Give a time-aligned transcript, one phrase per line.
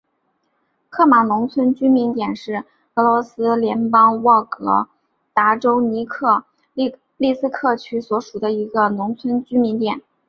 [0.89, 2.65] 克马农村居民点是
[2.95, 4.87] 俄罗斯联邦沃洛格
[5.31, 6.43] 达州尼科
[6.73, 10.01] 利斯克区所属的一个农村居民点。